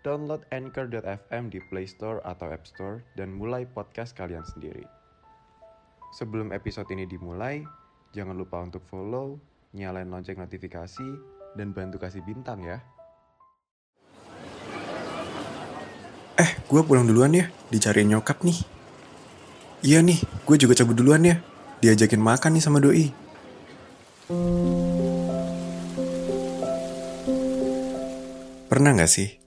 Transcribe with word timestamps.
Download 0.00 0.40
Anchor.fm 0.48 1.52
di 1.52 1.60
Play 1.68 1.84
Store 1.84 2.24
atau 2.24 2.48
App 2.48 2.64
Store 2.64 3.04
dan 3.20 3.36
mulai 3.36 3.68
podcast 3.68 4.16
kalian 4.16 4.40
sendiri. 4.48 4.80
Sebelum 6.16 6.56
episode 6.56 6.88
ini 6.88 7.04
dimulai, 7.04 7.60
jangan 8.16 8.32
lupa 8.32 8.64
untuk 8.64 8.80
follow, 8.88 9.36
nyalain 9.76 10.08
lonceng 10.08 10.40
notifikasi, 10.40 11.04
dan 11.52 11.76
bantu 11.76 12.00
kasih 12.00 12.24
bintang 12.24 12.64
ya. 12.64 12.80
Eh, 16.40 16.50
gue 16.64 16.80
pulang 16.80 17.04
duluan 17.04 17.36
ya, 17.36 17.52
dicariin 17.68 18.08
nyokap 18.08 18.40
nih. 18.40 18.56
Iya 19.84 20.00
nih, 20.00 20.16
gue 20.48 20.56
juga 20.56 20.80
cabut 20.80 20.96
duluan 20.96 21.28
ya, 21.28 21.44
diajakin 21.84 22.24
makan 22.24 22.56
nih 22.56 22.64
sama 22.64 22.80
doi. 22.80 23.12
Pernah 28.70 28.96
gak 28.96 29.10
sih, 29.10 29.39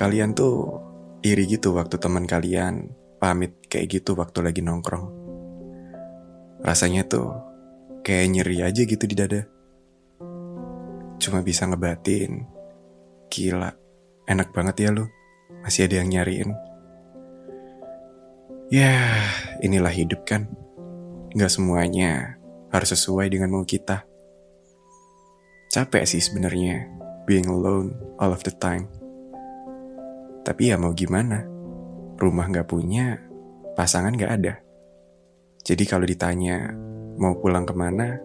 kalian 0.00 0.32
tuh 0.32 0.80
iri 1.20 1.44
gitu 1.44 1.76
waktu 1.76 2.00
teman 2.00 2.24
kalian 2.24 2.88
pamit 3.20 3.52
kayak 3.68 4.00
gitu 4.00 4.16
waktu 4.16 4.40
lagi 4.40 4.64
nongkrong? 4.64 5.12
Rasanya 6.64 7.04
tuh 7.04 7.36
kayak 8.00 8.32
nyeri 8.32 8.64
aja 8.64 8.80
gitu 8.80 9.04
di 9.04 9.12
dada. 9.12 9.44
Cuma 11.20 11.44
bisa 11.44 11.68
ngebatin, 11.68 12.48
gila, 13.28 13.76
enak 14.24 14.48
banget 14.56 14.88
ya 14.88 14.90
lu 14.96 15.04
masih 15.60 15.84
ada 15.84 16.00
yang 16.00 16.08
nyariin. 16.08 16.50
Ya, 18.72 19.20
inilah 19.60 19.92
hidup 19.92 20.24
kan. 20.24 20.48
Gak 21.36 21.52
semuanya 21.52 22.40
harus 22.72 22.96
sesuai 22.96 23.28
dengan 23.28 23.52
mau 23.52 23.68
kita. 23.68 24.08
Capek 25.68 26.08
sih 26.08 26.24
sebenarnya 26.24 26.88
being 27.28 27.52
alone 27.52 27.92
all 28.16 28.32
of 28.32 28.40
the 28.48 28.54
time. 28.56 28.88
Tapi 30.50 30.74
ya 30.74 30.74
mau 30.74 30.90
gimana? 30.90 31.46
Rumah 32.18 32.50
gak 32.50 32.66
punya, 32.66 33.22
pasangan 33.78 34.10
gak 34.18 34.32
ada. 34.34 34.58
Jadi 35.62 35.86
kalau 35.86 36.02
ditanya 36.02 36.74
mau 37.22 37.38
pulang 37.38 37.62
ke 37.62 37.70
mana, 37.70 38.18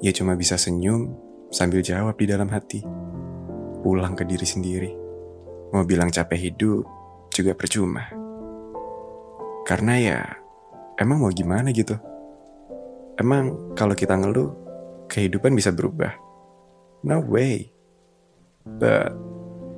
ya 0.00 0.08
cuma 0.16 0.40
bisa 0.40 0.56
senyum 0.56 1.12
sambil 1.52 1.84
jawab 1.84 2.16
di 2.16 2.24
dalam 2.24 2.48
hati. 2.48 2.80
Pulang 3.84 4.16
ke 4.16 4.24
diri 4.24 4.48
sendiri. 4.48 4.96
Mau 5.76 5.84
bilang 5.84 6.08
capek 6.08 6.48
hidup 6.48 6.88
juga 7.28 7.52
percuma. 7.52 8.08
Karena 9.68 10.00
ya 10.00 10.24
emang 10.96 11.28
mau 11.28 11.32
gimana 11.34 11.76
gitu. 11.76 12.00
Emang 13.20 13.76
kalau 13.76 13.92
kita 13.92 14.16
ngeluh, 14.16 14.48
kehidupan 15.12 15.52
bisa 15.52 15.76
berubah. 15.76 16.16
No 17.04 17.20
way. 17.20 17.68
But 18.64 19.12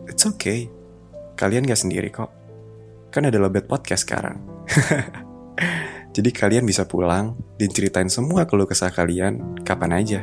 it's 0.07 0.23
okay. 0.31 0.76
Kalian 1.37 1.69
gak 1.69 1.81
sendiri 1.85 2.09
kok. 2.09 2.33
Kan 3.13 3.29
ada 3.29 3.37
Lobet 3.37 3.69
Podcast 3.69 4.09
sekarang. 4.09 4.41
Jadi 6.17 6.33
kalian 6.33 6.65
bisa 6.65 6.89
pulang 6.89 7.37
dan 7.61 7.69
ceritain 7.69 8.09
semua 8.09 8.49
keluh 8.49 8.65
kesah 8.65 8.89
kalian 8.89 9.61
kapan 9.69 9.93
aja. 9.93 10.21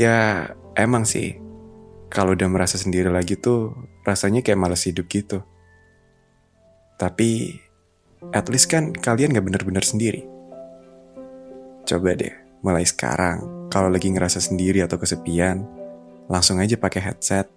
Ya 0.00 0.48
emang 0.72 1.04
sih, 1.04 1.36
kalau 2.08 2.32
udah 2.32 2.48
merasa 2.48 2.80
sendiri 2.80 3.12
lagi 3.12 3.36
tuh 3.36 3.76
rasanya 4.08 4.40
kayak 4.40 4.56
males 4.56 4.88
hidup 4.88 5.12
gitu. 5.12 5.44
Tapi 6.96 7.52
at 8.32 8.48
least 8.48 8.72
kan 8.72 8.96
kalian 8.96 9.36
gak 9.36 9.44
bener-bener 9.44 9.84
sendiri. 9.84 10.24
Coba 11.84 12.16
deh, 12.16 12.32
mulai 12.64 12.88
sekarang, 12.88 13.68
kalau 13.68 13.92
lagi 13.92 14.08
ngerasa 14.08 14.40
sendiri 14.40 14.80
atau 14.80 14.96
kesepian, 14.96 15.68
langsung 16.32 16.60
aja 16.64 16.80
pakai 16.80 17.12
headset, 17.12 17.48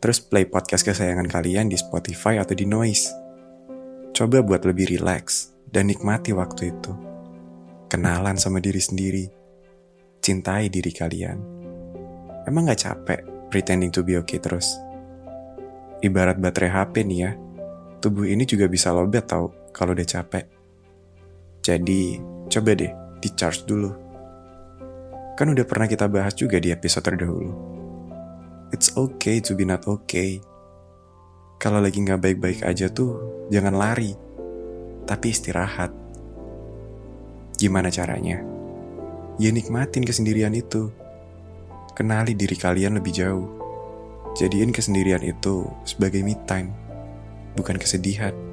terus 0.00 0.16
play 0.16 0.48
podcast 0.48 0.82
kesayangan 0.82 1.28
kalian 1.28 1.68
di 1.68 1.76
Spotify 1.76 2.40
atau 2.40 2.56
di 2.56 2.64
Noise. 2.64 3.12
Coba 4.16 4.40
buat 4.40 4.64
lebih 4.64 4.96
relax 4.96 5.52
dan 5.68 5.92
nikmati 5.92 6.32
waktu 6.32 6.72
itu. 6.72 6.92
Kenalan 7.92 8.40
sama 8.40 8.64
diri 8.64 8.80
sendiri. 8.80 9.24
Cintai 10.24 10.72
diri 10.72 10.88
kalian. 10.88 11.38
Emang 12.48 12.64
gak 12.72 12.80
capek 12.80 13.20
pretending 13.52 13.92
to 13.92 14.00
be 14.00 14.16
okay 14.16 14.40
terus? 14.40 14.72
Ibarat 16.00 16.40
baterai 16.40 16.72
HP 16.72 17.04
nih 17.04 17.18
ya, 17.20 17.30
tubuh 18.00 18.24
ini 18.24 18.48
juga 18.48 18.72
bisa 18.72 18.88
lobet 18.96 19.28
tau 19.28 19.52
kalau 19.76 19.92
udah 19.92 20.08
capek. 20.08 20.48
Jadi, 21.60 22.16
coba 22.48 22.72
deh 22.72 22.92
di-charge 23.20 23.68
dulu. 23.68 23.92
Kan 25.36 25.52
udah 25.52 25.64
pernah 25.68 25.84
kita 25.84 26.08
bahas 26.08 26.32
juga 26.32 26.56
di 26.56 26.72
episode 26.72 27.04
terdahulu. 27.04 27.69
It's 28.70 28.94
okay 28.94 29.42
to 29.42 29.58
be 29.58 29.66
not 29.66 29.90
okay. 29.90 30.38
Kalau 31.58 31.82
lagi 31.82 31.98
nggak 31.98 32.22
baik-baik 32.22 32.62
aja 32.62 32.86
tuh, 32.86 33.18
jangan 33.50 33.74
lari, 33.74 34.14
tapi 35.04 35.34
istirahat. 35.34 35.90
Gimana 37.58 37.90
caranya? 37.90 38.40
Ya 39.42 39.50
nikmatin 39.50 40.06
kesendirian 40.06 40.54
itu. 40.54 40.88
Kenali 41.98 42.38
diri 42.38 42.54
kalian 42.54 42.96
lebih 43.02 43.12
jauh. 43.12 43.50
Jadiin 44.38 44.70
kesendirian 44.70 45.26
itu 45.26 45.66
sebagai 45.82 46.22
me 46.22 46.38
time, 46.46 46.70
bukan 47.58 47.74
kesedihan. 47.74 48.49